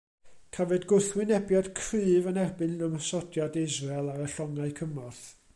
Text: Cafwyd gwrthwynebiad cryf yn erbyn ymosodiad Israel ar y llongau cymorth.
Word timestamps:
Cafwyd 0.55 0.87
gwrthwynebiad 0.91 1.69
cryf 1.81 2.31
yn 2.33 2.41
erbyn 2.45 2.75
ymosodiad 2.89 3.63
Israel 3.67 4.13
ar 4.15 4.29
y 4.29 4.31
llongau 4.37 4.77
cymorth. 4.81 5.25